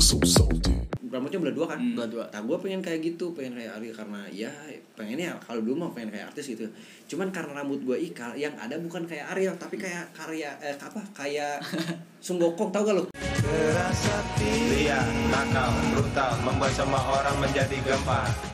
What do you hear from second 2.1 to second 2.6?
nah gue